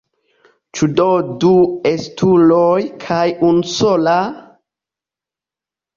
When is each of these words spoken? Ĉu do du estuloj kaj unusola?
Ĉu 0.77 0.87
do 0.99 1.05
du 1.43 1.51
estuloj 1.91 2.79
kaj 3.07 3.23
unusola? 3.51 4.19